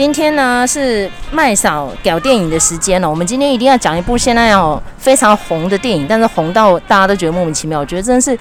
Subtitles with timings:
[0.00, 3.10] 今天呢是麦嫂屌电影的时间了。
[3.10, 7.80] 我们今天一定要讲一部现在哦非常红的电影，但是红到大家都觉得莫名其妙。
[7.80, 8.34] 我觉得真的是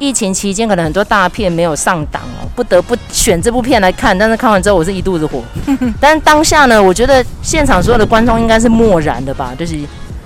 [0.00, 4.18] 疫情期间可能很多大片没有上档哦，不得不选这部片来看。
[4.18, 5.40] 但是看完之后我是一肚子火。
[6.00, 9.78] 但是当下呢，我觉得现场所有的观众应该是默然的吧，就是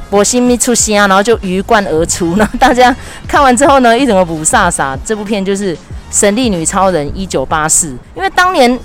[0.09, 2.34] 我心里出心啊，然后就鱼贯而出。
[2.39, 2.97] 然后大家
[3.28, 4.97] 看完之后呢，一整个雾煞煞。
[5.05, 5.77] 这部片就是
[6.11, 8.80] 《神力女超人一九八四》，因为当年。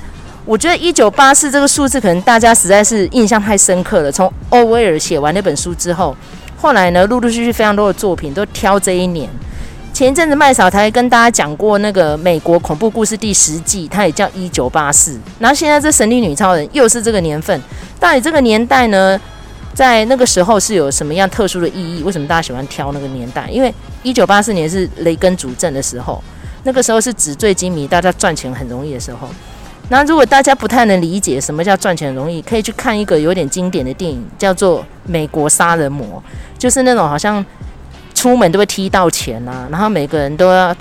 [0.48, 4.10] 我觉得一九八四这个数字可能大家实在是印象太深刻了。
[4.10, 6.16] 从欧威尔写完那本书之后，
[6.56, 9.30] 后来呢，陆陆续续非常多的作品都挑这一年。
[9.94, 15.20] 前一阵子麦嫂才跟大家讲过那个美国恐怖故事第十季，它也叫一九八四。
[15.38, 17.62] 然后现在这神力女超人又是这个年份，
[18.00, 19.20] 到底这个年代呢，
[19.74, 22.04] 在那个时候是有什么样特殊的意义？
[22.04, 23.50] 为什么大家喜欢挑那个年代？
[23.52, 26.24] 因为一九八四年是雷根主政的时候，
[26.64, 29.28] 那个时候是纸醉金迷，大家赚钱很容易的时候。
[29.90, 36.06] 那如果大家不太能理解什么叫赚钱容易，可以去看一个有点经典的电影，叫做《美国杀人魔》，
[36.60, 37.44] 就是那种好像
[38.14, 40.76] 出门都会踢到钱啊，然后每个人都要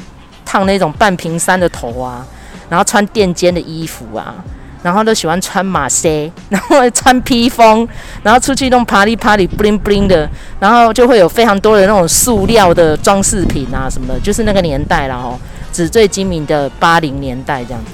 [0.44, 2.26] 烫那种半平山的头啊，
[2.68, 4.34] 然后穿垫肩的衣服啊，
[4.82, 7.86] 然后都喜欢穿马靴，然后穿披风，
[8.24, 15.38] 然后出去弄 party party bling bling 的，然后就会有非常多的那种塑料的装饰品啊什么的，就是那个年代了哦，
[15.72, 17.90] 纸醉金迷的八零年代这样子。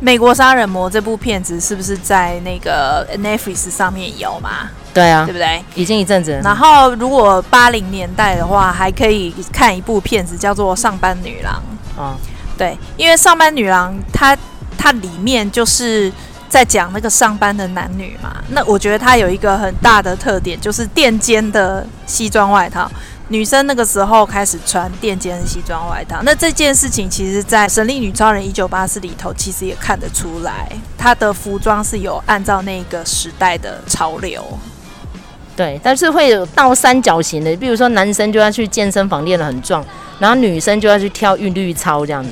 [0.00, 4.70] 美国杀人魔这部片子是不是在那个 Netflix 上面有嘛？
[4.94, 5.62] 对啊，对不对？
[5.74, 6.40] 已经一阵子。
[6.42, 11.54] 然后如果八零年代的话，还可以看一部片子叫做《上班女郎》。
[11.98, 12.16] 嗯，
[12.56, 14.36] 对，因为《上班女郎》它
[14.78, 16.10] 它里面就是
[16.48, 18.36] 在讲那个上班的男女嘛。
[18.48, 22.90] 那我觉得它有一个很大的特点，就是垫肩的西装外套。
[23.30, 30.68] 女生那个时候开始穿垫肩西装外套，那这件事情其实，在《神力女超人一九八四》里头，其实也看得出来，
[30.98, 34.44] 她的服装是有按照那个时代的潮流。
[35.54, 39.84] 对，但是会有倒三角形的，比如说男生就要去健身房练得很壮，
[40.18, 42.30] 然后女生就要去跳韵律操这样子。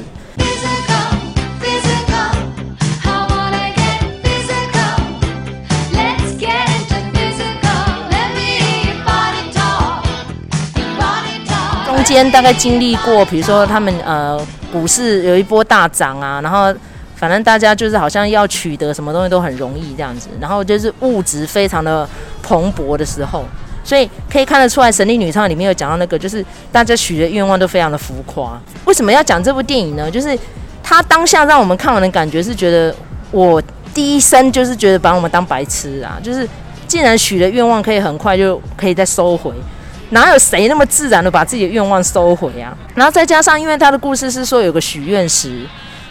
[12.13, 14.41] 间大概经历过，比如说他们呃
[14.73, 16.75] 股市有一波大涨啊，然后
[17.17, 22.09] 反正大家就是好像要取得什么东西都很容易这样子，然后就是物质非常的
[22.43, 23.45] 蓬勃的时候，
[23.85, 28.61] 所以可以看得出来，《神力女超人》里面有讲到那个，就是大家许的愿望都非常的浮夸。
[28.85, 30.11] 为什么要讲这部电影呢？
[30.11, 30.39] 就是
[30.83, 32.95] 他当下让我们看完的感觉是觉得，
[33.31, 36.49] 我第一声就是觉得把我们当白痴啊，就是
[36.87, 39.53] 既然许的愿望可以很快就可以再收回。
[40.11, 42.75] 哪有谁那么自然的把自己的愿望收回啊？
[42.95, 45.67] 然后再加上，因为他的故事是说有个许愿石，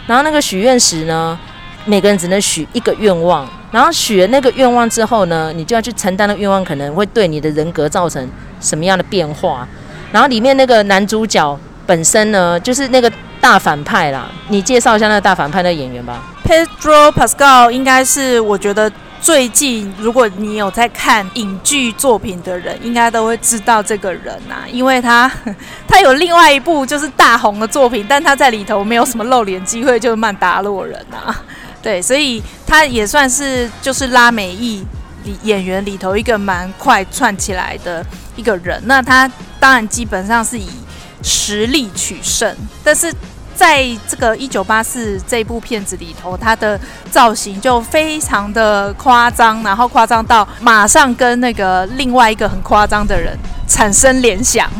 [0.06, 1.38] 然后那个许愿石呢，
[1.84, 8.28] 每个人只能许一个愿望，然后许了那个愿望之后呢，你就要去承担的愿望可能会对你的人格造成
[8.60, 9.66] 什么样的变化。
[10.12, 13.10] 然后里面那个男主角本身呢，就是那个
[13.40, 16.22] 大反派啦，你介绍一下那个大反派的演员吧。
[16.44, 18.90] Pedro Pascal 应该是我觉得。
[19.20, 25.30] 最近，如果你有在看影剧作品的人，应该都会知道这个人啊，因为他
[25.86, 31.42] 他有另外一部就是大红的作品，但他在里头没有什么露脸机会，就是曼达洛人啊，
[31.82, 34.84] 对，所以他也算是就是拉美裔
[35.42, 38.04] 演员里头一个蛮快串起来的
[38.36, 38.80] 一个人。
[38.86, 39.30] 那他
[39.60, 40.68] 当然基本上是以
[41.22, 43.12] 实力取胜，但是。
[43.58, 46.78] 在这个一九八四这部片子里头，他的
[47.10, 53.36] 造型就非常的夸张，然后夸张到马上跟那个另外一个很夸张的人
[53.66, 54.70] 产生联想，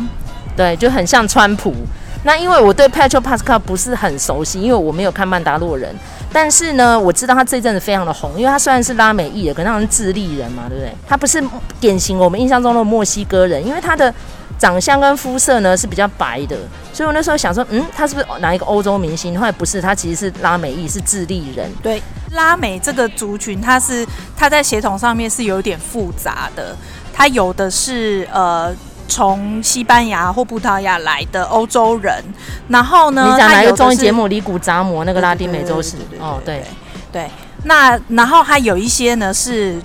[0.55, 1.75] 对，就很像川普。
[2.23, 5.93] 那因为我对 Pedro Pascal 不是很熟悉，因为我没有看《曼达洛人》，
[6.31, 10.93] 但是呢，我知道他这阵子非常的红，因为他虽然是拉美裔的，可是他是智利人嘛，对不对？
[11.05, 11.43] 他不是
[11.81, 14.13] 典型我们印象中的墨西哥人，因为他的。
[14.59, 16.57] 长相跟肤色呢是比较白的，
[16.91, 19.39] 所以我那时候想说，嗯，他是不是哪一个欧洲明星？
[19.39, 21.71] 后来不是，他其实是拉美裔，是智利人。
[21.81, 24.05] 对，拉美这个族群，它是
[24.35, 26.75] 它在血统上面是有点复杂的，
[27.13, 28.75] 他有的是呃
[29.07, 32.21] 从西班牙或葡萄牙来的欧洲人，
[32.67, 34.27] 然后呢，你讲哪个综艺节目？
[34.27, 35.95] 里古扎摩那个拉丁美洲史？
[36.19, 36.65] 哦，对
[37.13, 37.29] 对，
[37.63, 39.79] 那然后还有一些呢是。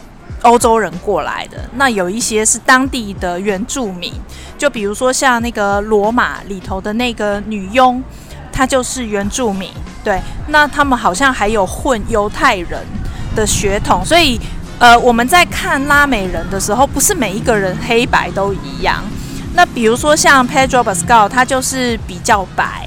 [0.44, 4.12] 欧洲人过来的，那有一些是当地的原住民，
[4.56, 8.02] 就比如说像那个罗马里头的那个女佣，
[8.52, 9.70] 她就是原住民。
[10.04, 12.78] 对，那他们好像还有混犹太人
[13.34, 14.38] 的血统，所以
[14.78, 19.02] 呃，我们在看拉美人的时候，不是每一个人黑白都一样。
[19.54, 22.83] 那比如说像 Pedro Pascal，他就是比较白，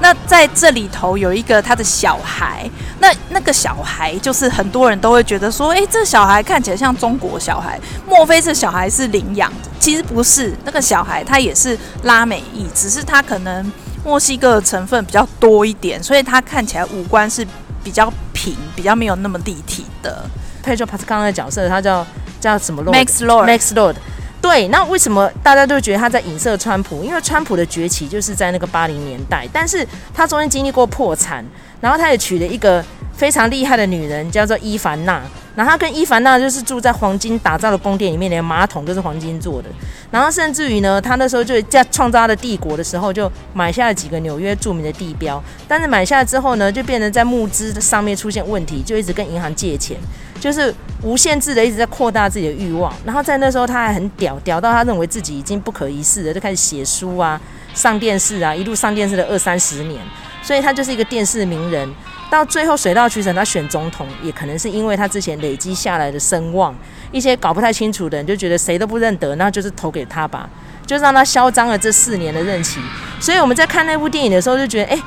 [0.00, 2.68] 那在这里头有一个他的小孩，
[3.00, 9.68] 那那个小孩就是很多人都会觉得说，诶，这小孩看起来像中国小孩，莫非这小孩是领养的？
[9.78, 13.70] 其实不是，那个小孩他也是拉美裔，只是他可能
[14.04, 17.46] 墨西哥的成分比较多一点，所以他看起来五官是
[17.84, 20.24] 比较平，比较没有那么立体的。
[20.64, 22.06] Pedro Pascal 的角色，他叫
[22.40, 23.96] 叫什么 Lord？Max Lord，Max Lord。
[24.42, 27.04] 对，那为什么大家都觉得他在影射川普？
[27.04, 31.44] 因为川普的崛起就是在那个八零年代，但是他中间经历过破产，
[31.80, 32.82] 然后他也娶了一个
[33.14, 35.22] 非常厉害的女人，叫做伊凡娜。
[35.54, 39.68] 然后他跟伊凡娜就是住在黄金打造的宫殿里面，连马桶都是黄金做的。
[40.10, 45.42] 然后甚至于呢，他那时候就在创造他的帝国的时候，就买下了几个纽约著名的地标。
[45.68, 49.98] 但是买下来之后呢，就变成在募资上面出现问题，就一直跟银行借钱。
[50.40, 57.38] 就是无限制的一直在扩大自己的欲望，然后在那时候他还很屌，屌到他认为自己已经不可一世了，就开始写书啊、
[57.74, 60.00] 上电视啊，一路上电视了二三十年，
[60.42, 61.88] 所以他就是一个电视名人。
[62.30, 66.74] 到最后水到渠成，他选总统也可能是因为他之前累积下来的声望，
[67.12, 70.48] 一些搞不太清楚的人就觉得谁都不认得，那就是投给他吧，
[70.86, 72.80] 就让他嚣张了这四年的任期。
[73.18, 75.02] 所以我们在看那部电影的时候就觉得，哎。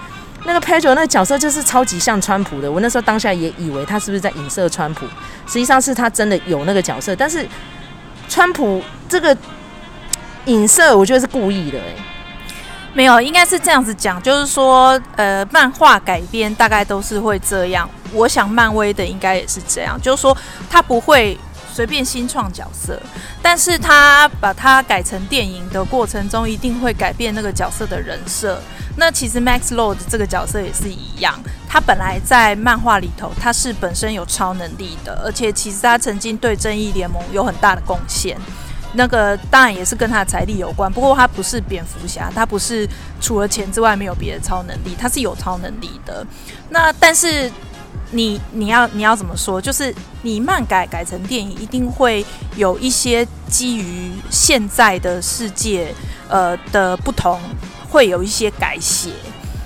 [0.46, 5.06] 那个 Pedro 那个角色就是超级像川普的，我那时候当下也以为他是不是在影射川普，
[5.48, 7.48] 实际上是他真的有那个角色，但是
[8.28, 9.36] 川普这个
[10.46, 11.96] 影射我觉得是故意的，欸，
[12.94, 20.36] 没有，应该是这样子讲，就是说，呃，漫画改编大概都是会这样，我想漫威的应该也是这样，就是说
[20.70, 21.38] 他不会
[21.74, 23.02] 随便新创角色，
[23.42, 28.62] 但是他把它改成电影的过程中，一定会改变那个角色的人设。
[28.96, 31.34] 那其实 Max Lord 这个角色也是一样，
[31.68, 38.38] 他本来在漫画里头他是本身有超能力的，而且其实他曾经对正义联盟有很大的贡献。
[38.96, 42.88] 那个当然也是跟他的财力有关，不过他不是蝙蝠侠，他不是
[43.20, 46.24] 除了钱之外没有别的超能力，他是有超能力的。
[46.70, 47.52] 那但是
[48.14, 49.60] 你你要你要怎么说？
[49.60, 52.26] 就是你漫改改成电影，一定会
[52.56, 55.94] 有一些基于现在的世界
[56.30, 57.40] 呃的不同。
[57.90, 59.12] 会有一些改写，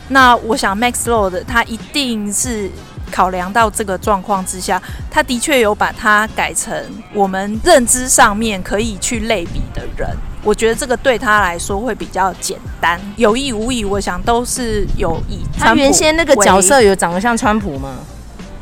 [0.09, 2.69] 那我想 Max Lord 他一定是
[3.09, 6.75] 考量到这个状况之下，他的确有把它改成
[7.13, 10.09] 我们认知上面可以去类比的人。
[10.43, 15.39] 我觉得这个对他来说会比较简单，有意无意，我想都是有意。
[15.57, 17.95] 他原先那个角色有长得像川普吗？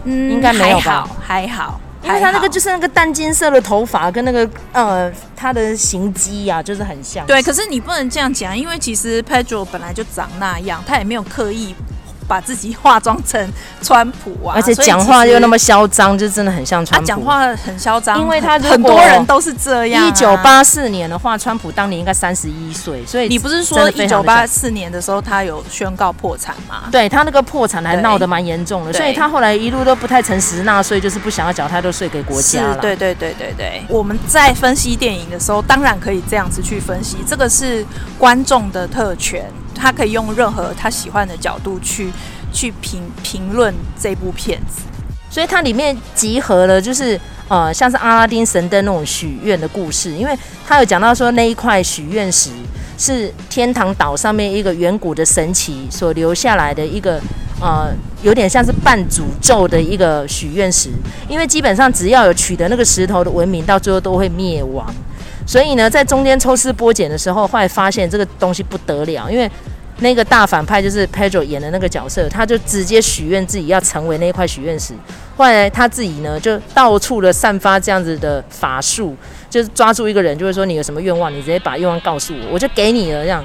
[0.06, 1.08] 嗯，应该没有吧？
[1.22, 1.56] 还好。
[1.58, 7.26] 还好因为他那个就是那个淡金色的头发，跟那个呃他的形肌呀，就是很像。
[7.26, 11.74] 对，可是你不能这样讲，因为其实 Pedro 本来就长那样，他也没有刻意。
[12.28, 13.52] 把自己化妆成
[13.82, 17.08] 川普啊，而且讲话又那么嚣张，就真的很像川普。
[17.08, 20.08] 他讲话很嚣张，因为他很多人都是这样、啊。
[20.08, 26.84] 一九八四年的话，川普当年应该三十一岁，所以你不是说一九八四年的时候他有宣告破产吗？
[26.92, 32.74] 对，他那个破产还闹得蛮严重的，所以他后来一路都不太诚实纳税，就是不想要缴太多税给国家。
[32.76, 33.84] 对对对对对。
[33.88, 37.86] 我们在分析电影的时候，当然可以这样子去分析，这个是
[38.18, 39.46] 观众的特权。
[39.76, 42.10] 他可以用任何他喜欢的角度去
[42.54, 44.82] 去评评论这部片子，
[45.30, 47.20] 所以它里面集合了就是
[47.50, 50.36] 呃像是阿拉丁神灯那种许愿的故事，因为
[50.66, 52.50] 他有讲到说那一块许愿石
[52.98, 57.20] 是天堂岛上面一个远古的神奇所留下来的一个
[57.60, 60.90] 呃有点像是半诅咒的一个许愿石，
[61.28, 64.86] 因为基本上只要有取得那个石头的文明，到最后都会灭亡。
[65.46, 69.50] 所以呢，在中间抽丝剥茧的时候，后来发现这个东西不得了，因为
[70.00, 74.94] 那个大反派就是 Pedro 演的那个角色，他就直接许愿自己要成为那一块许愿石。
[75.38, 79.16] 后来他自己呢，就到处的散发这样子的法术，
[79.50, 83.42] 就是抓住一个人，就会说你有什么愿望，你直接把愿望告诉我，我就给你了这样。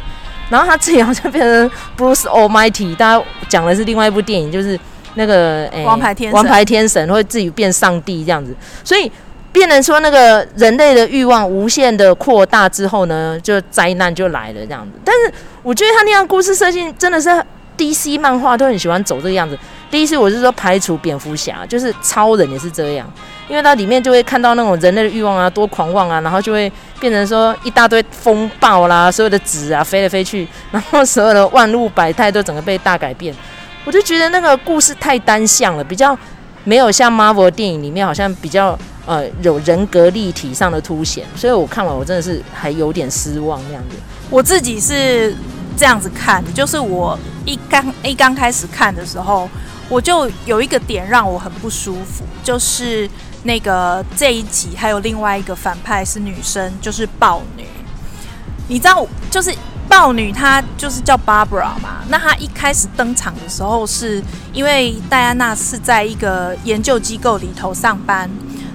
[0.48, 4.76] 然后他自己好像变成 Bruce Almighty，大家讲的是另外一部电影，就是
[5.14, 9.12] 那个诶，王牌天神，王牌天神会自己变上帝这样子，所以。
[9.52, 14.92] 变成说那个人类的欲望无限的扩大之后呢，就灾难就来了这样子。
[15.04, 17.28] 但是我觉得他那样故事设定真的是
[17.76, 19.58] DC 漫画都很喜欢走这个样子。
[19.90, 23.12] 第一次我是说排除蝙蝠侠，就是超人也是这样，
[23.48, 33.34] 因为它里面就会看到那种人类的欲望啊多狂妄啊，然后就会变成说一大堆风暴啦，所有的纸啊飞来飞去，然后所有的万物百态都整个被大改变。
[33.84, 36.16] 我就觉得那个故事太单向了，比较
[36.62, 38.78] 没有像 Marvel 电影里面好像比较。
[39.10, 43.96] 呃，有人格立体上的凸显，所以我看完我真的是还有点失望那样子。
[44.30, 45.34] 我自己是
[45.76, 49.50] 这样子看，就是我一刚一刚开始看的时候，
[49.88, 53.10] 我就有一个点让我很不舒服，就是
[53.42, 57.64] 那个这一集还有另外一个反派是女生，就是豹女。
[58.68, 59.52] 你知道，就是
[59.88, 62.04] 豹女她就是叫 Barbara 嘛。
[62.08, 68.30] 那她一开始登场的时候，是因为戴安娜是在一个研究机构里头上班。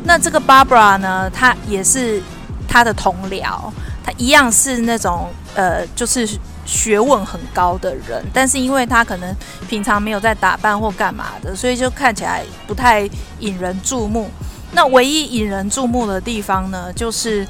[0.06, 2.22] 那这个 Barbara 呢，她也是
[2.68, 3.72] 她的同僚，
[4.04, 6.28] 她一样是那种呃，就是
[6.66, 8.24] 学问很高的人。
[8.34, 9.36] 但是因为她可能
[9.68, 13.10] 平常没有在打扮或干嘛的，所以就看起来不太
[13.40, 14.30] 引人注目。
[14.72, 17.46] 那唯一引人注目的地方呢，就是。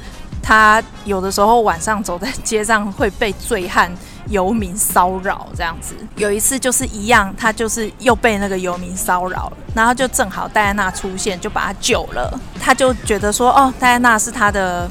[0.48, 3.92] 他有的时候晚上走在街上会被醉汉
[4.28, 5.94] 游民骚扰，这样子。
[6.16, 12.40] 有一次就是一样，他就是又被那个游民骚扰了，然后就正好戴安娜出现，就把他救了。
[12.60, 14.90] 他就觉得说，哦，戴安娜是他的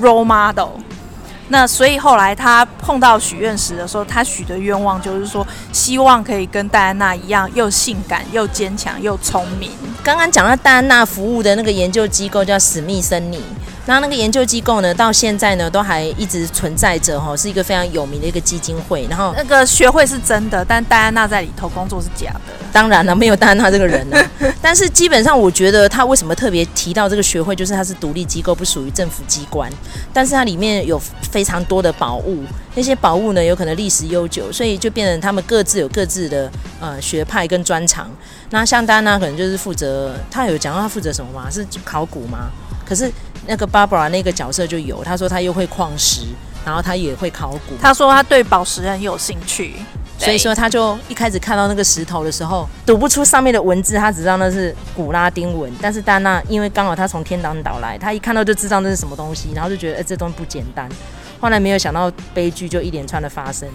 [0.00, 0.80] role model。
[1.50, 9.70] 那所以后来他碰到许愿石的时候，他许的愿望就是说，希望可以跟戴安娜一样，又性感又坚强又聪明。
[10.04, 13.42] 刚刚讲到戴安娜服务的那个研究机构叫史密森尼。
[13.88, 19.06] 那那个研究机构呢，到现在呢都还一直存在着哈，是一个非常有名的一个基金会。
[19.08, 22.52] 然后那个学会是真的，但戴安娜在里头工作是假的。
[22.70, 24.22] 当然了，没有戴安娜这个人呢。
[24.60, 29.72] 但是基本上，我觉得他为什么特别提到这个学会，就是它是独立机构，不属于政府机关。
[30.12, 31.00] 但是它里面有
[31.32, 38.10] 非常多的宝物，那些宝物呢有可能历史悠久，所以就变成他们各自有各自的呃学派跟专长。
[38.50, 41.48] 那像戴安娜可能就是负责，他有讲到他负责什么吗？
[41.50, 42.50] 是考古吗？
[42.86, 43.10] 可是。
[43.48, 46.20] 那个 Barbara 那个角色就有，他说他又会矿石，
[46.66, 47.74] 然后他也会考古。
[47.80, 49.74] 他说他对宝石很有兴趣，
[50.18, 55.72] 所以说他就一开始看到那个石头的时候，读不出上面的文字，他只知道那是古拉丁文。
[55.80, 60.86] 但是戴安娜因为刚好他从天堂岛来，他一看到就知道那是什么东西，然后就觉得哎、欸，这东西不简单。
[61.40, 63.66] 后来没有想到悲剧就一连串的发生。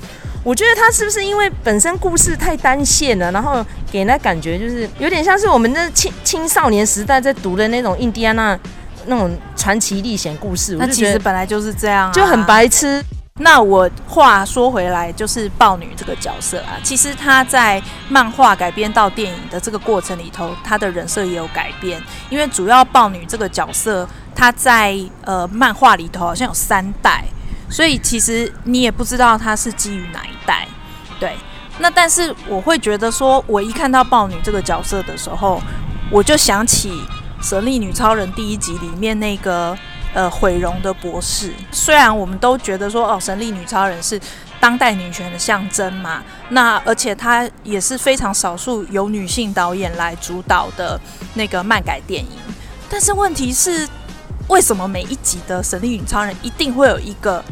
[0.44, 8.60] 我觉得他是不是因为本身故事太单线了，然后给人家感觉就是有点像是我们的青青少年时代在读的那种印第安纳。
[9.06, 13.04] 那种传奇历险故事，那其实本来就是这样啊，就很白痴。
[13.40, 22.00] 那我话说回来，就是豹女这个角色啊，其实她在漫画改编到电影的这个过程里头，她的人设也有改变。
[22.30, 24.96] 因为主要豹女这个角色，她在
[25.26, 27.26] 呃漫画里头好像有三代，
[27.72, 30.68] 所以其实你也不知道她是基于哪一代。
[31.20, 31.36] 对，
[31.80, 35.60] 那但是我会觉得说，我一看到豹女这个角色的时候，
[36.12, 36.92] 我就想起。
[37.44, 39.78] 《神力女超人》第一集里面那个
[40.14, 44.20] 呃毁容的博士，虽然我们都觉得说哦，神力女超人是
[44.62, 50.98] 当代女权的象征嘛，那而且她也是非常少数由女性导演来主导的
[51.34, 52.40] 那个漫改电影，
[52.90, 53.86] 但是问题是，
[54.48, 57.44] 为什么每一集的神力女超人一定会有一个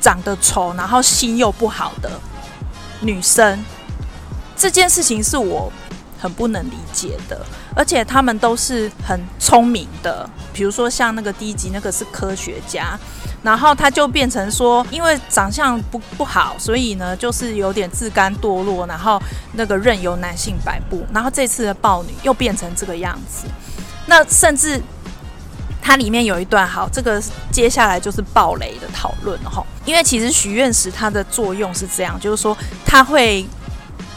[0.00, 2.10] 长得丑，然后心又不好的
[3.00, 3.62] 女生？
[4.56, 5.70] 这件事情是我
[6.18, 7.44] 很不能理解的。
[7.76, 12.98] 而且他们都是很聪明的，比如说像那个第一集那个是科学家，
[13.42, 21.04] 然后他就变成说，因为长相不不好，所以呢就是有点自甘堕落，然后那个任由男性摆布。
[21.12, 23.46] 然后这次的豹女又变成这个样子，
[24.06, 24.80] 那甚至
[25.82, 32.56] 它里面有一段好，这个接下来就是暴雷的讨论了哈，因为其实许愿石它的作用是这样，就是说
[32.86, 33.46] 它会。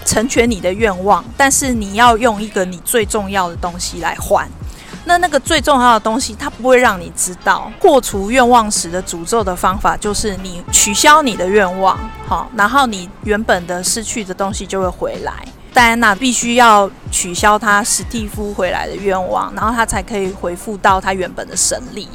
[0.10, 4.50] 成全你的愿望，但是你要用一个你最重要的东西来换。
[5.06, 7.72] 那那个最重要的东西，它不会让你知道。
[7.80, 11.96] 破除愿望时的诅咒的方法，就是你取消你的愿望，
[12.28, 15.32] 好，然后你原本的失去的东西就会回来。
[15.75, 22.10] 戴安娜必须要取消她史蒂夫回来的愿望，然后她才可以恢复到她原本的神力。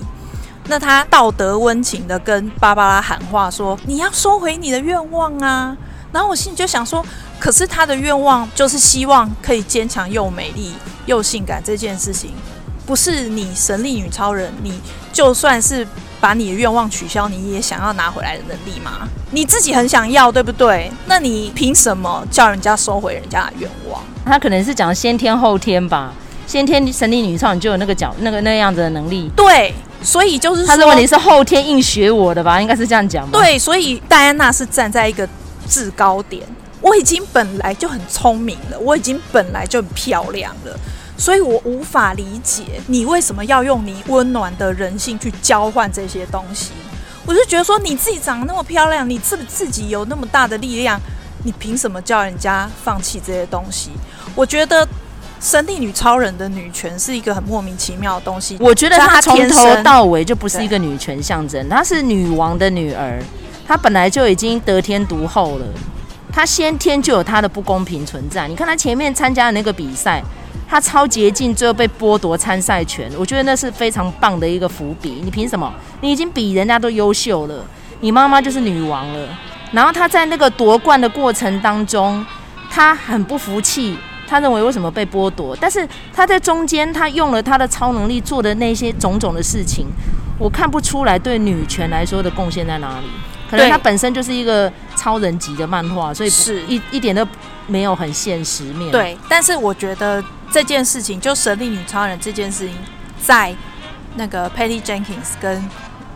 [0.66, 5.76] 那她道德温情的跟芭芭拉喊话说：“你要收回你的愿望啊！”
[6.14, 7.04] 然后我心里就想说。
[7.36, 10.72] 可是他的愿望就是希望可以坚强又美丽
[11.04, 12.30] 又性感这件事情，
[12.86, 14.80] 不是你神力女超人，你
[15.12, 15.86] 就算是
[16.18, 19.06] 把你的愿望取消，你也想要拿回来的能力吗？
[19.32, 20.90] 你自己很想要，对不对？
[21.06, 24.02] 那你凭什么叫人家收回人家的愿望？
[24.24, 26.14] 他可能是讲先天后天吧，
[26.46, 29.30] 先天神力女超人就有那个角那个那样子的能力。
[29.36, 32.58] 对，所以就是说他的问题是后天硬学我的吧？
[32.58, 33.38] 应该是这样讲吧？
[33.38, 35.28] 对，所以戴安娜是站在一个
[35.68, 36.42] 制高点。
[36.80, 40.78] 我已经本来就很聪明了，我已经本来就很漂亮了，
[41.16, 46.72] 所以我无法理解你为什么要用你温暖的人性去交换这些东西。
[47.24, 51.00] 我就觉得说你自己长得那么漂亮，你自自己有那么大的力量，
[51.44, 53.90] 你凭什么叫人家放弃这些东西？
[54.34, 54.86] 我觉得
[55.40, 58.58] 神力女超人的女权是一个很莫名其妙的东西。
[58.60, 63.18] 我觉得她从头到尾就不是一个女权象征，她是女王的女儿，
[63.66, 65.66] 他本来就已经得天独厚了。
[66.32, 68.48] 他先天就有他的不公平存在。
[68.48, 70.22] 你看他前面参加的那个比赛，
[70.68, 73.08] 他超捷径，最后被剥夺参赛权。
[73.16, 75.20] 我觉得那是非常棒的一个伏笔。
[75.24, 75.72] 你凭什么？
[76.00, 77.64] 你已经比人家都优秀了。
[78.00, 79.28] 你妈妈就是女王了，
[79.72, 82.26] 然后他在那个夺冠的过程当中，
[82.68, 85.56] 他很不服气，他认为为什么被剥夺？
[85.58, 89.86] 但是他在中间，他用了他的超能力做的那些种种的事情，
[90.38, 93.06] 我看不出来对女权来说的贡献在哪里。
[93.56, 97.26] 可能它本身就是一个超人级的漫画，所以是一一点都
[97.66, 98.90] 没有很现实面。
[98.90, 102.76] 对，但是我觉得这件事情，就神力女超人这件事情，
[103.22, 103.54] 在
[104.16, 105.62] 那个 Patty Jenkins 跟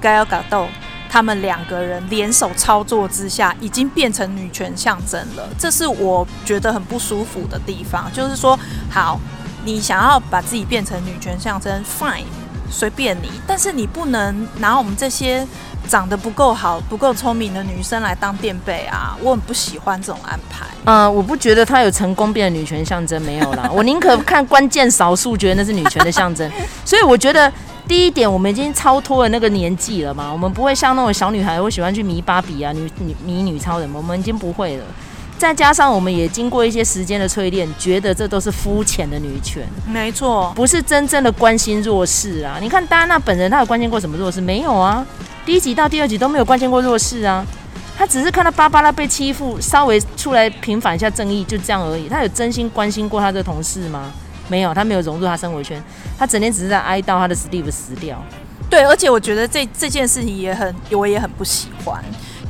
[0.02, 0.68] Gal Gadot
[1.10, 5.48] 他们两个人联手操作之下，已经变成女权象征了。
[5.58, 8.12] 这是我觉得很不舒服的地方。
[8.12, 8.58] 就是说，
[8.90, 9.18] 好，
[9.64, 12.24] 你想要把自己变成女权象征，fine，
[12.70, 15.46] 随便你，但是你不能拿我们这些。
[15.86, 19.16] 长得不够好、不够聪明的女生来当垫背啊！
[19.22, 20.66] 我很不喜欢这种安排。
[20.84, 23.70] 嗯、呃，我不觉得她有成功变女权象征，没有啦。
[23.72, 26.50] 我宁可看关键少数，觉得那是女权的象征。
[26.84, 27.50] 所以我觉得
[27.86, 30.30] 第一点，我们已经超脱了那个年纪了嘛。
[30.30, 34.84] 我们不会像那种小女孩会喜欢去迷芭比啊、女女迷女超人，我们已经不会了。
[35.38, 39.62] 再加上我们也经过一些时间的淬炼，觉得这都是肤浅的女权。
[39.86, 42.58] 没错，不是真正的关心弱势啊。
[42.60, 44.40] 你看戴安娜本人，她有关心过什么弱势？
[44.40, 45.06] 没有啊。
[45.46, 47.46] 第一集到第二集都没有关心过弱势啊，
[47.96, 52.08] 她只是看到芭芭拉被欺负，稍微出来平反一下正义，就这样而已。
[52.08, 54.12] 她有真心关心过她的同事吗？
[54.48, 55.80] 没有，她没有融入她生活圈，
[56.18, 58.20] 她整天只是在哀悼她的史蒂夫死掉。
[58.68, 62.04] 对，而且我觉得这这件事情也很，我也很不喜欢，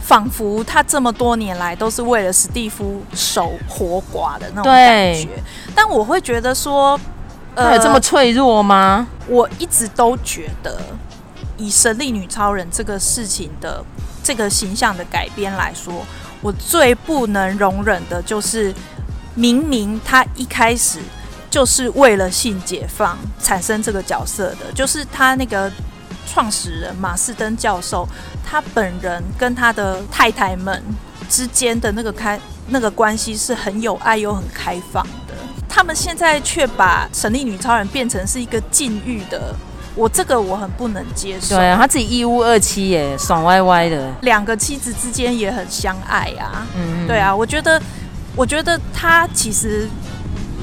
[0.08, 5.28] 仿佛他这么多年来都是为了史蒂夫守活寡的那种感觉。
[5.74, 6.98] 但我会觉得说，
[7.54, 9.06] 呃，这么脆弱吗？
[9.26, 10.80] 我一直都觉得。
[11.58, 13.84] 以神力女超人这个事情的
[14.22, 15.92] 这个形象的改编来说，
[16.40, 18.72] 我最不能容忍的就是，
[19.34, 21.00] 明明他一开始
[21.50, 25.70] 就是为了性解放产生这个角色的，就是他那个
[26.28, 28.06] 创始人马士登教授，
[28.44, 30.82] 他本人跟他的太太们
[31.28, 35.34] 之间的那个开那个关系是很有爱又很开放的，
[35.68, 39.54] 他们现在却把神力女超人变成是一个禁欲的。
[39.94, 41.56] 我这个我很不能接受。
[41.56, 44.12] 对啊，他自己一屋二妻耶，爽歪歪的。
[44.22, 46.64] 两个妻子之间也很相爱啊。
[46.76, 47.82] 嗯，对啊，我觉得，
[48.36, 49.88] 我觉得他其实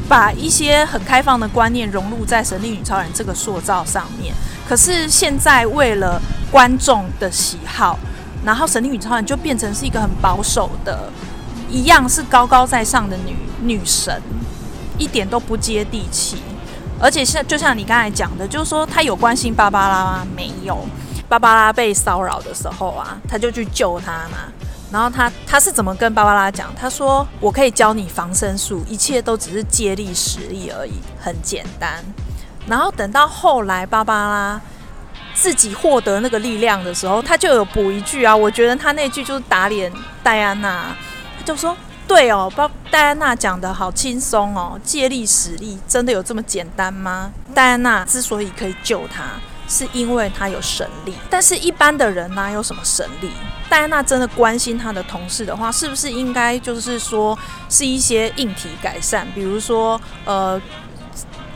[0.08, 4.34] 把一些很开放的观念融入在神力女超人这个塑造上面。
[4.68, 7.98] 可是现在为了观众的喜好，
[8.44, 11.10] 然后神力女超人就变成是一个很保守的，
[11.70, 14.22] 一样是高高在上的女女神，
[14.98, 16.38] 一点都不接地气。
[17.00, 20.28] 而且像就像你刚才讲的，就是说他有关心芭芭拉吗？
[20.36, 20.86] 没有。
[21.28, 24.38] 芭芭拉被骚扰的时候啊，他就去救她嘛。
[24.92, 26.72] 然后他他是怎么跟芭芭拉讲？
[26.80, 32.04] 他说：“我可以教你防身术，一切都只是借力使力而已，很简单。”
[32.68, 34.62] 然后等到后来芭芭拉
[35.34, 39.92] 自己获得那个力量的时候，他就有补一句啊，我觉得他那句就是打脸
[40.24, 40.96] 戴安娜，
[41.38, 41.76] 他就说。
[42.08, 47.32] 对哦，包戴安娜讲得好轻松哦，借力使力真的有这么简单吗？
[47.52, 49.24] 戴安娜之所以可以救他，
[49.68, 51.16] 是因为他有神力。
[51.32, 53.32] 但是，一般的人哪有什么神力？
[53.68, 57.36] 戴安娜真的关心他的同事的话，是不是应该就是说
[57.72, 60.62] 是一些硬体改善，比如说呃，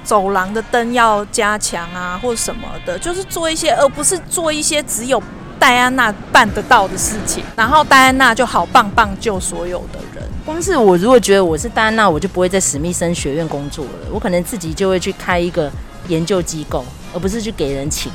[0.10, 5.22] 走廊的灯要加强啊，或什么的，就是做一些，而不是做一些只有
[5.60, 7.44] 戴安娜办得到的事情。
[7.56, 10.28] 然后戴安娜就好棒棒救所有的人。
[10.44, 13.92] 光是我如果觉得我是戴安娜，我就不会在史密森学院工作了。
[14.12, 15.72] 我可能自己就会去开一个
[16.08, 18.12] 研究机构，而不是去给人请。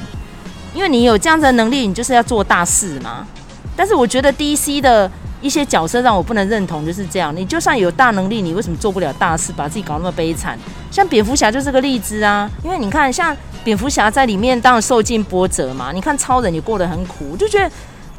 [0.75, 3.25] 因为你有这样子的能力，你就是要做大事嘛。
[3.77, 5.09] 但是我觉得 DC 的
[5.45, 7.37] 一些角色让我不能认同，就是这样。
[7.37, 10.59] 你就算有大能力，你为什么做不了大事，把自己搞那么悲惨？
[10.91, 12.51] 像蝙蝠侠就是个例子啊。
[12.65, 15.93] 因为你看，像蝙蝠侠在里面当然受尽波折嘛。
[15.93, 17.71] 你看超人也过得很苦，我就觉得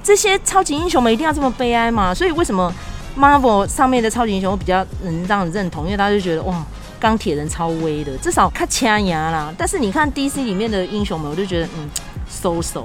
[0.03, 2.13] 这些超级英雄们一定要这么悲哀嘛。
[2.13, 2.71] 所以为什么
[3.17, 6.63] ？Marvel 上面的超级英雄我比较能让人认同，因为大家就觉得哇，
[6.99, 9.51] 钢铁人超威的，至少看掐牙啦。
[9.57, 11.89] 但是你看 DC 里面的英雄们，我就觉得嗯
[12.29, 12.83] ，so so。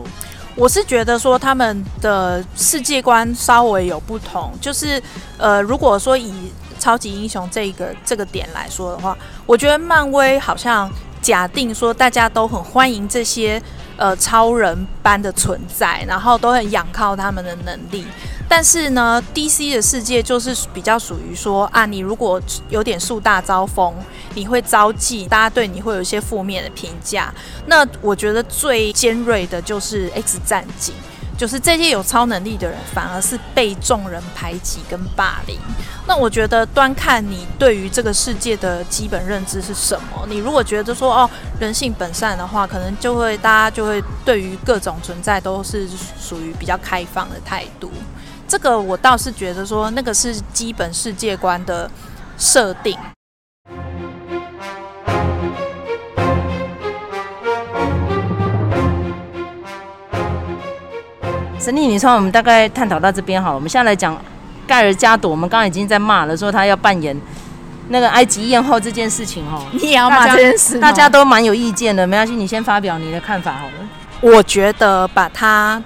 [0.57, 5.03] 我是觉得说他们的世界观稍微有不同，就是
[5.39, 10.91] 呃，如果说以超级英雄这个这个点来说的话，我觉得漫威好像
[11.23, 13.63] 假定说大家都很欢迎这些
[13.97, 18.05] 呃超人般的存在，然后都很仰靠他们的能力。
[18.49, 23.95] 但是呢，DC 的世界就是比较属于说啊，你如果有点树大招风，
[24.35, 27.33] 你会招忌，大家对你会有一些负面的评价。
[27.67, 30.93] 那我觉得最尖锐的就是 X 战警，
[31.41, 35.59] 就是这些有超能力的人反而是被众人排挤跟霸凌。
[36.07, 40.27] 那我觉得端看你对于这个世界的基本认知是什么。
[40.29, 45.89] 你如果觉得说哦，人性本善的话，可能就会大家就会对于各种存在都是
[46.21, 47.91] 属于比较开放的态度。
[48.47, 51.91] 这个我倒是觉得说，那个是基本世界观的
[52.37, 52.99] 设定。
[61.61, 63.55] 神力女超，我们大概探讨到这边好了。
[63.55, 64.19] 我们现在来讲
[64.67, 65.31] 盖尔加朵。
[65.31, 67.15] 我们刚刚已经在骂了，说他要扮演
[67.89, 69.63] 那个埃及艳后这件事情哦。
[69.73, 70.81] 你也要骂这件事？
[70.81, 73.73] 大家都蛮有意见的，没关系，你先发表你的看法好了。
[74.23, 75.83] 我觉得把它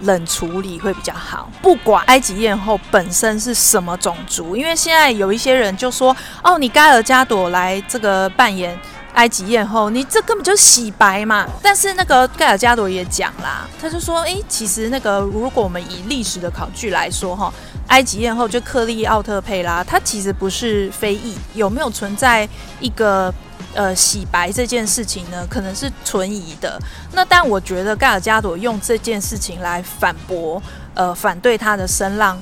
[0.00, 1.48] 冷处理会比较好。
[1.62, 8.76] 不管埃及艳后本身是什么种族，因为现在有一些人就说：“哦，你盖尔加朵来这个扮演。”
[9.14, 11.46] 埃及艳后，你这根本就洗白嘛！
[11.62, 17.52] 但是那个盖尔加朵也讲啦，他就说，诶、其实那个如果我们以历史的考据来说，哈，
[17.88, 22.48] 埃及艳后就克利奥特佩拉，她其实不是非裔，有没有存在
[22.80, 23.32] 一个
[23.74, 25.46] 呃洗白这件事情呢？
[25.48, 26.80] 可能是存疑的。
[27.12, 30.60] 那但我觉得盖尔加朵用这件事情来反驳，
[30.94, 32.38] 呃，反对他的声浪，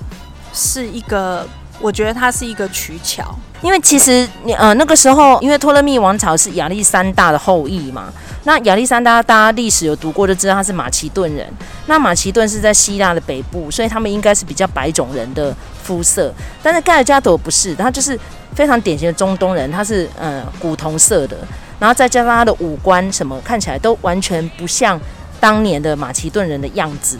[0.55, 1.47] 是一个。
[1.81, 8.13] 我觉得它是一个取巧，因为其实你呃那个时候，因为托勒密王朝是亚历山大的后裔嘛，
[8.45, 11.47] 那亚历山大大家历史有读过就知道他是马其顿人，
[11.87, 18.19] 那马其顿是在希腊的北部，所以他们应该是比较白种人的肤色，但是盖尔加朵不是，他就是
[18.55, 21.37] 非常典型的中东人，他是呃古铜色的，
[21.79, 25.01] 然后再加上他的五官什么看起来都完全不像
[25.41, 27.19] 当年的马其顿人的样子。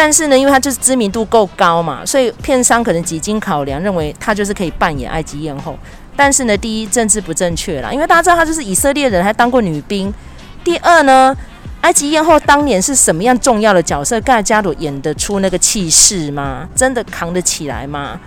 [0.00, 5.76] 但是呢，因为他就是知名度够高嘛，所以片商可能几经考量，认为他就是可以扮演埃及艳后。
[6.14, 10.14] 但是呢，第一政治不正确啦，因为大家知道他就是以色列人，还当过女兵。
[10.62, 11.36] 第二呢，
[11.80, 14.20] 埃及艳后当年是什么样重要的角色？
[14.20, 16.68] 盖加朵演得出那个气势吗？
[16.76, 18.20] 真的扛得起来吗？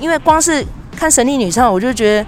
[0.00, 0.64] 因为光是
[0.96, 2.26] 看神力女超人，我就觉得。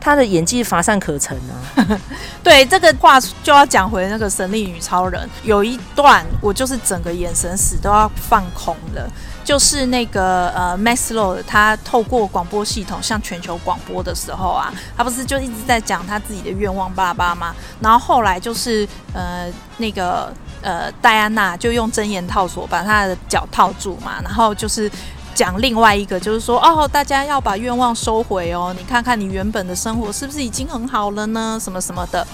[0.00, 2.00] 他的演技乏善可陈啊！
[2.42, 9.10] 对，这个话就要讲回那个神力女超人，有一段我就是整个眼神死都要放空了，
[9.44, 17.54] 就是那个呃，Max Lord 他透过广播系统向全球广播的时候啊，他不是就一直在讲他自己的愿望巴拉巴拉吗？
[17.80, 20.32] 然后后来就是呃，那个
[20.62, 24.90] 呃，戴安娜就用真言套索把他的脚套住嘛，然后就是。
[25.38, 28.74] 讲另外一个就是说哦，大家要把愿望收回哦。
[28.76, 31.56] 你看看你原本的生活是不是已经很好了呢？
[31.62, 32.26] 什么什么的，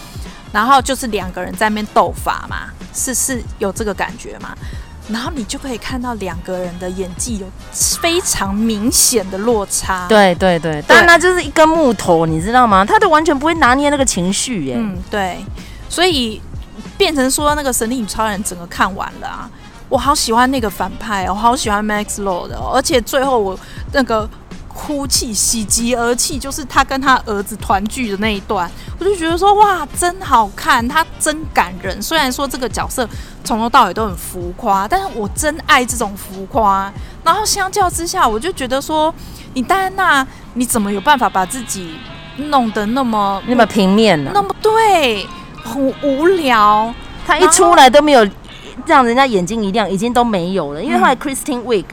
[0.50, 4.56] 然后就是两个人在那边斗法嘛，是是有这个感觉嘛？
[5.10, 7.46] 然后你就可以看到两个人的演技有
[8.00, 10.06] 非常明显的落差。
[10.08, 12.86] 对对对，但那就是一根木头，你知道吗？
[12.86, 14.76] 他都完全不会拿捏那个情绪耶。
[14.78, 15.44] 嗯，对，
[15.90, 16.40] 所以
[16.96, 19.50] 变成说那个神力女超人整个看完了啊。
[19.88, 23.58] 我好喜欢那个反派，我好喜欢 Max Lord 的，而且最后我
[23.92, 24.28] 那个
[24.66, 28.68] 哭泣、喜极而泣，就是他跟他儿子团聚的那一段，
[28.98, 32.02] 我就觉得说哇，真好看，他真感人。
[32.02, 33.08] 虽然说这个角色
[33.44, 36.92] 从头到尾都很浮夸，但是我真爱这种浮夸。
[37.22, 39.14] 然后相较之下，我就觉得说，
[39.52, 41.94] 你戴安娜，你怎么有办法把自己
[42.36, 44.32] 弄得那么那么平面呢？
[44.34, 45.24] 那么对，
[45.62, 46.92] 很无聊。
[47.26, 48.26] 他一出来都没有。
[48.86, 50.82] 让人家眼睛一亮，已经都没有了。
[50.82, 51.84] 因为后来 Christine Wiig，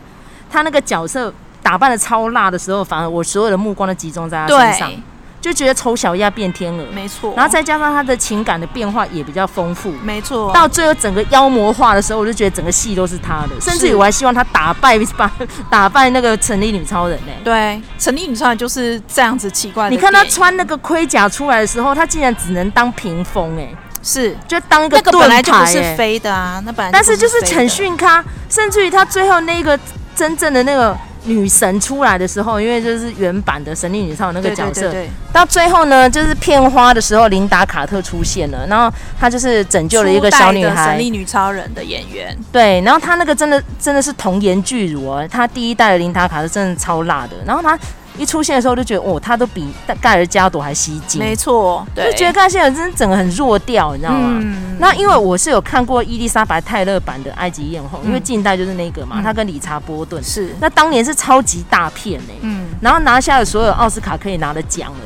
[0.50, 4.92] 她那个角色打扮的超辣的时候，反而我所有的目光都集中在她身上，
[5.40, 7.34] 就觉得丑小鸭变天鹅，没错。
[7.36, 10.52] 然后再加上她的情感的变化也比较丰富，没错。
[10.54, 15.32] 到最后整个妖魔化的时候，我就觉得整个戏都是她的，甚至于我还希望她打败把
[15.70, 17.44] 打败那个成立女超人呢、欸。
[17.44, 19.90] 对，成立女超人就是这样子奇怪的。
[19.90, 23.78] 你看她穿那个盔甲出来的时候，她竟然只能当屏风哎、欸。
[24.04, 26.92] 是，就当一个盾牌、欸、那个本来就不是飞的啊，那本来。
[26.92, 29.80] 但是就是很逊咖，甚至于他最后那个
[30.16, 34.92] 真正的那个女神出来的时候，因为就是原版的神力女超人那个角色，
[35.32, 40.90] 到最后呢，就是片花的时候，琳达卡特出现了，然后她就是拯救了一个小女孩。
[40.90, 47.78] 神力女超人的演员，对，然后她那个真的真的是童颜巨乳啊，她第一代的琳达卡特真的超辣的，然后她。
[48.18, 49.68] 一出现的时候就觉得，哦，他都比
[50.00, 51.20] 盖尔加朵还吸睛。
[51.20, 54.38] 没错，对，就觉得盖尔加朵真的整个很弱掉，你知道吗？
[54.42, 65.00] 嗯、那因为我是有看过伊丽莎白泰勒版的埃及艳后，嗯、因为近代就是那个嘛，他、嗯、跟理查波顿是，那当年是超级大片哎、欸，嗯，然后拿下了所有奥斯卡可以拿的奖了。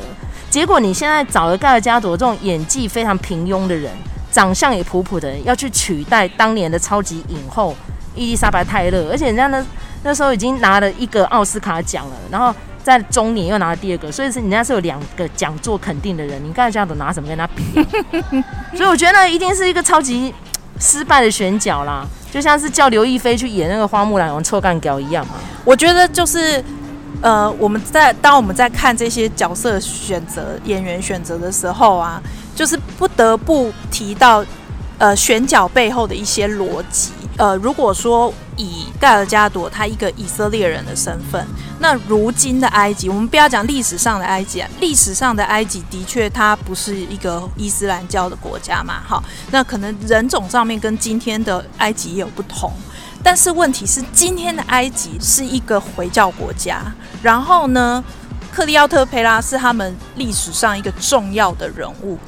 [0.50, 3.90] 结果你现在找了盖尔加朵这种演技非常平庸的人，
[4.30, 7.74] 长相也普普的人，要去取代当年的超级影后
[8.14, 9.64] 伊丽莎白泰勒，而且人家那
[10.02, 12.54] 那时候已经拿了一个奥斯卡奖了，然后。
[12.86, 17.64] 在中年又拿了第二个，所以是人家是有两个讲座肯定的人，你刚才这样子拿什么跟他比、
[18.78, 20.32] 所以我觉得一定是一个超级
[20.78, 25.34] 失败的选角啦，就像是叫刘亦菲去演那个花木兰，用臭干譙一样嘛。
[25.64, 26.64] 我觉得就是
[27.22, 32.22] 呃，我们在当我们在看这些角色选择、演员选择的时候啊，
[32.54, 34.46] 就是不得不提到
[34.98, 37.10] 呃选角背后的一些逻辑。
[37.36, 41.46] 呃，如果说以盖尔加朵他一个以色列人的身份，
[41.80, 52.72] 那如今的埃及，我们不要讲历史上的埃及啊，历史上的埃及的确它不是一个伊斯兰教的国家嘛，好，那可能人种上面跟今天的埃及也有不同，
[53.22, 56.80] 但是问题是今天的埃及是一个回教国家，
[57.22, 58.02] 然后呢，
[58.50, 62.18] 克利奥特佩拉是他们历史上一个重要的人物。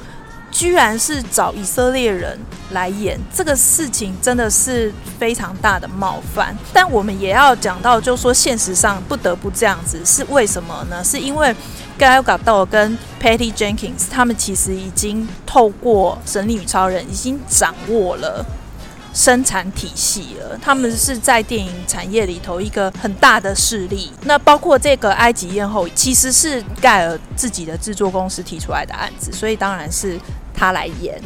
[0.51, 2.39] 居然是找以色列人
[2.71, 6.57] 来演这个事情，真的是非常大的冒犯。
[6.73, 11.03] 但我们也要讲到，就说现实上不得不这样子，是为什么呢？
[11.05, 11.55] 是因为
[11.99, 18.45] Gal Gadot 跟 Patty Jenkins 他们其实已经透过《神力与超人》已经掌握了
[19.19, 20.57] 生产体系了。
[20.63, 24.13] 他们是在电影产业里头一个很大的势力。
[24.23, 30.17] 那包括这个《埃及艳后》，其实是盖尔自己的制作公司提出来的案子，所以当然是。
[30.61, 31.17] 他来演，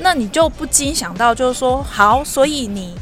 [0.00, 2.92] 那你就不禁想到，就是说，好，所以你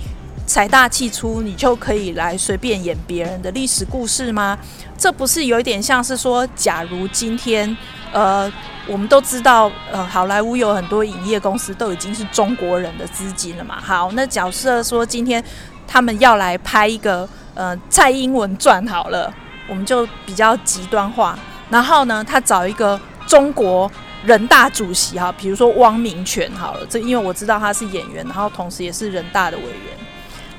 [0.46, 4.58] 财大气粗，你就可以来随便演别人的历史故事吗？
[4.98, 7.76] 这不是有一点像是说，假如今天，
[8.12, 8.50] 呃，
[8.86, 13.78] 我们都知道，呃，好莱坞有很多影业公司都已经是中国人的资金了嘛。
[13.80, 15.42] 好，那假设说今天
[15.86, 19.32] 他们要来拍一个，呃，蔡英文传好了，
[19.68, 21.38] 我们就比较极端化，
[21.70, 23.90] 然后呢，他找一个中国。
[24.24, 30.06] 人大主席哈，比如说汪明荃好了，这因为我知道他是演员，然后同时也是人大的委员，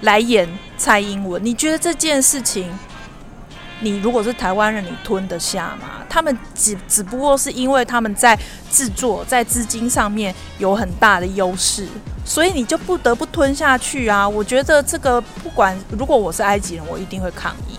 [0.02, 0.48] 来演
[0.78, 1.44] 蔡英文。
[1.44, 2.72] 你觉得这件事情，
[3.82, 6.04] 你如果是台湾人，你吞得下吗？
[6.10, 8.38] 他们只只不过是因为他们在
[8.72, 11.88] 制作、在资金上面有很大的优势，
[12.26, 14.28] 所以你就不得不吞下去啊！
[14.28, 17.78] 我觉得这个不管，如果我是埃及人，我一定会抗议。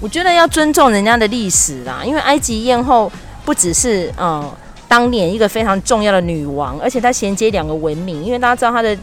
[0.00, 3.10] 我觉得要尊重人家的历史啦，因为埃及艳后
[3.44, 4.50] 不只是嗯。
[4.88, 8.96] 当年一个非常重要的女王，而且她衔接两个文明，因为大家知道她的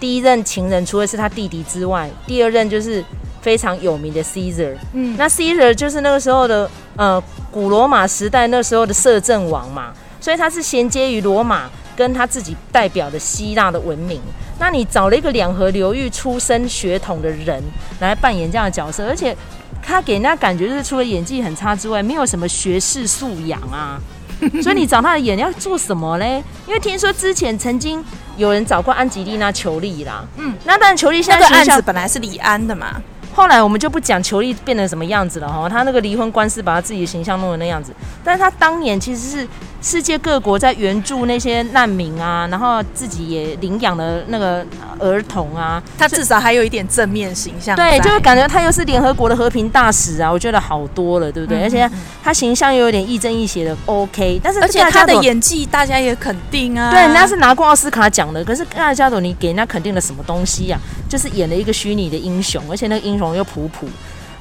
[0.00, 3.02] 第一任情人除了是她弟弟之外，第二任就是
[3.48, 4.76] 非常有名的 Caesar。
[4.92, 7.18] 嗯，那 Caesar 就是那个时候的呃
[7.50, 11.62] 古罗马时代那时候的摄政王嘛，所以他是衔接于罗马
[11.96, 14.20] 跟他自己代表的希腊的文明。
[14.58, 17.62] 那你找了一个两河流域出身血统的人
[18.00, 19.34] 来扮演这样的角色，而且
[19.82, 23.98] 他给人家感觉就是除了演技很差之外，没有什么学识素养啊。
[24.62, 26.44] 所以你找他的演要做什么嘞？
[26.66, 28.04] 因为听说之前曾经
[28.36, 33.02] 有人找过安吉丽娜·裘丽啦，嗯，那当然裘丽现在那个案子本来是李安的嘛。
[33.38, 39.48] 后来我们就不讲裘丽变成什么样子了哈，他那个离婚官司把他自己的形象弄成那样子，但是他当年其实是
[39.80, 44.64] 世界各国在援助那些难民啊，然后自己也领养了那个
[44.98, 47.76] 儿童啊，他至少还有一点正面形象。
[47.76, 51.60] 对，就是感觉他又是联合国的和平大使啊，我觉得好多了，对不对？
[51.60, 51.90] 嗯、而且
[52.22, 61.06] 他形象又有点亦正亦邪的 OK，但是而且他的演技大家也肯定啊，对，人家是拿过奥斯卡奖的，可是盖尔加朵你给人家肯定了什么东西呀、啊？
[61.08, 63.86] 就是演了一个虚拟的英雄，而且那个英雄又普普，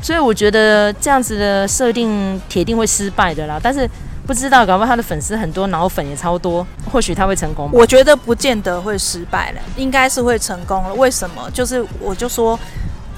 [0.02, 3.60] 所以我觉得这样子的设定铁定会失败的啦。
[3.62, 3.88] 但是
[4.28, 7.70] 不知道，搞不好他的粉丝很多，脑粉也超多，或许他会成功。
[7.72, 10.94] 我觉得不见得会失败了，应该是会成功了。
[10.94, 11.50] 为什么？
[11.52, 12.60] 就是我就说，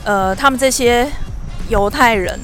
[0.04, 1.12] 呃，他们这些
[1.67, 2.39] 犹太人，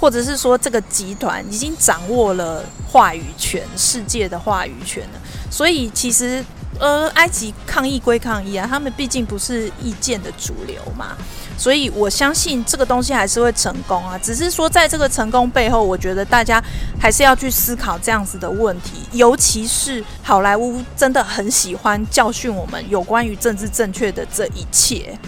[0.00, 6.42] 或者是说这个集团已经掌握了话语权，世界的话语权了，所以其实。
[6.80, 11.14] 呃，埃及抗议归抗议啊，他们毕竟不是意见的主流嘛，
[11.56, 14.18] 所以我相信这个东西还是会成功啊。
[14.18, 16.62] 只是说，在这个成功背后，我觉得大家
[17.00, 25.18] 还是要去思考这样子的问题，尤其是好莱坞真的很喜欢教训我们有关于政治正确的这一切。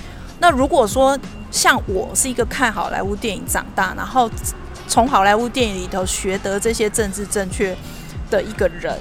[0.41, 1.19] 那如果说
[1.51, 4.31] 像我是一个看好莱坞电影长大，然后
[4.89, 7.77] 从好莱坞电影里头学得这些政治正确
[8.31, 8.99] 的一个人。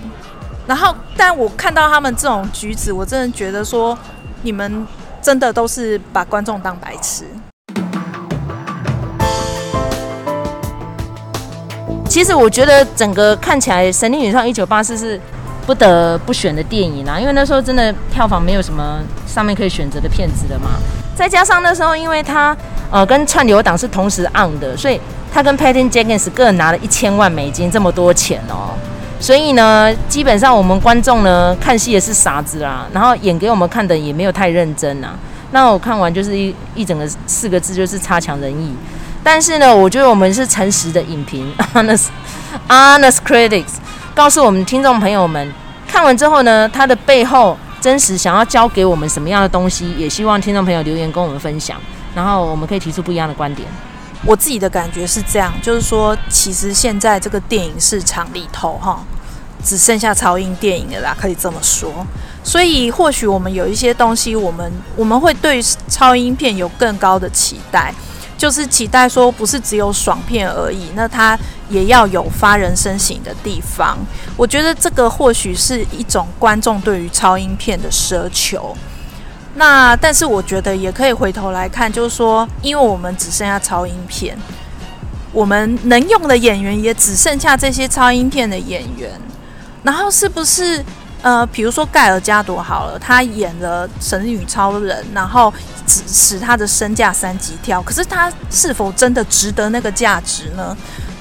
[0.65, 3.97] 然后，但我看到他们这种举止，我真的觉得说，
[4.43, 4.87] 你们
[5.23, 7.23] 真的都是把观众当白痴。
[12.09, 15.19] 其实我觉得整个看起来，《神力女超一九八四》是
[15.65, 20.71] 不得不选的电影啦，因为那时候真的票房没有什么上面可以选择的片子的嘛。
[21.15, 22.55] 再加上那时候，因为他
[22.91, 24.99] 呃跟串流档是同时 on 的，所以
[25.33, 28.75] 他跟 Patton Jenkins 各拿了一千万美金，这么多钱哦。
[29.23, 35.11] 所以呢，基本上我们观众呢看戏也是傻子啦，然后演给我们看的也没有太认真呐。
[35.51, 38.75] 那我看完就是一一整个四个字，就是差强人意。
[39.23, 42.07] 但是呢，我觉得我们是诚实的影评，honest
[42.67, 43.75] honest critics，
[44.13, 45.49] 告诉我们听众朋友们，
[45.87, 51.77] 看完之后呢，它的背后真实想要教给我们什么样的东西，也希望听众朋友留言跟我们分享，
[52.13, 53.65] 然后我们可以提出不一样的观点。
[54.25, 59.03] 我自己的感觉是这样，就是说，其实现在这个电影市场里头，哈，
[59.63, 62.05] 只剩下超英电影了啦，可以这么说。
[62.43, 67.93] 所以或许我们有一些东西，我们我们会对超英片有更高的期待，
[68.37, 73.97] 就是期待说不是只有爽片而已，那它也要有发人深省的地方。
[74.35, 78.75] 我觉得这个或许是一种观众对于超英片的奢求。
[79.55, 84.37] 那但是我觉得也可以回头来看，就是说，因为我们只剩下超英片，
[85.31, 89.11] 我们能用的演员也只剩下这些超英片的演员，
[89.83, 90.83] 然后是不是
[91.21, 95.53] 呃，比如说盖尔加朵好了，他演了神女超人，然后
[95.85, 100.75] 使使他的身价三级跳，可是他是否真的值得那个价值呢？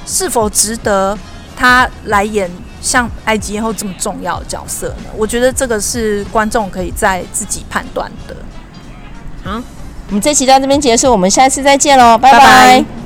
[0.07, 1.19] 是否值得
[1.57, 2.51] 他来演？
[2.83, 5.11] 像埃及艳后这么重要的角色呢？
[5.17, 8.35] 我觉得这个是观众可以在自己判断的。
[9.45, 9.63] 好，
[10.09, 12.39] 我们这期到这边结束，我们下次再见喽，拜拜。
[12.41, 13.02] 拜拜。